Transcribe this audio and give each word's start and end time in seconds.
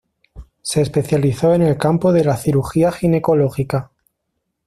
Se 0.63 0.81
especializó 0.81 1.53
en 1.53 1.61
el 1.61 1.77
campo 1.77 2.11
de 2.11 2.23
la 2.23 2.35
cirugía 2.35 2.91
ginecológica. 2.91 3.91